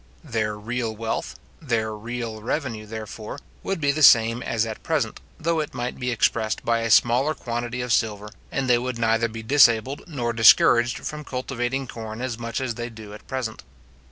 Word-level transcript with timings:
Their 0.23 0.57
real 0.57 0.95
wealth, 0.95 1.35
their 1.61 1.93
real 1.93 2.41
revenue, 2.41 2.87
therefore, 2.87 3.37
would 3.61 3.79
be 3.79 3.91
the 3.91 4.01
same 4.01 4.41
as 4.41 4.65
at 4.65 4.81
present, 4.81 5.19
though 5.39 5.59
it 5.59 5.75
might 5.75 5.99
be 5.99 6.09
expressed 6.09 6.65
by 6.65 6.79
a 6.79 6.89
smaller 6.89 7.35
quantity 7.35 7.81
of 7.81 7.93
silver, 7.93 8.31
and 8.51 8.67
they 8.67 8.79
would 8.79 8.97
neither 8.97 9.27
be 9.27 9.43
disabled 9.43 10.05
nor 10.07 10.33
discouraged 10.33 10.97
from 11.05 11.23
cultivating 11.23 11.85
corn 11.85 12.19
as 12.19 12.39
much 12.39 12.59
as 12.59 12.73
they 12.73 12.89
do 12.89 13.13
at 13.13 13.27
present. 13.27 13.61